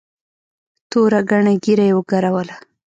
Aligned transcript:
توره 0.89 1.19
گڼه 1.29 1.51
ږيره 1.63 1.85
يې 1.89 1.93
وګروله. 1.97 2.55